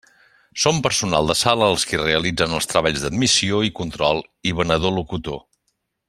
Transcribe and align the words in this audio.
Són 0.61 0.77
personal 0.87 1.27
de 1.31 1.35
sala 1.41 1.67
els 1.73 1.85
qui 1.91 1.99
realitzen 2.03 2.57
els 2.61 2.69
treballs 2.73 3.05
d'admissió 3.05 3.59
i 3.71 3.73
control, 3.83 4.23
i 4.53 4.59
venedor-locutor. 4.63 5.39